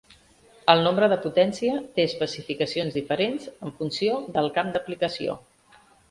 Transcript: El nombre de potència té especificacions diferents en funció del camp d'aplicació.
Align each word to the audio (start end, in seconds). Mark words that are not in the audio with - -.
El 0.71 0.79
nombre 0.85 1.07
de 1.11 1.17
potència 1.25 1.75
té 1.99 2.05
especificacions 2.11 2.97
diferents 2.99 3.45
en 3.67 3.75
funció 3.83 4.15
del 4.39 4.49
camp 4.55 4.71
d'aplicació. 4.77 5.37